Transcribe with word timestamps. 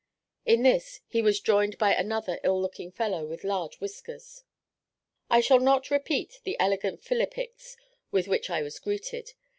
In 0.47 0.63
this, 0.63 1.01
he 1.05 1.21
was 1.21 1.39
joined 1.39 1.77
by 1.77 1.93
another 1.93 2.39
ill 2.43 2.59
looking 2.59 2.91
fellow, 2.91 3.23
with 3.27 3.43
large 3.43 3.79
whiskers. 3.79 4.43
I 5.29 5.41
shall 5.41 5.59
not 5.59 5.91
repeat 5.91 6.39
the 6.43 6.57
elegant 6.59 7.03
philippics 7.03 7.77
with 8.09 8.27
which 8.27 8.49
I 8.49 8.63
was 8.63 8.79
greeted. 8.79 9.33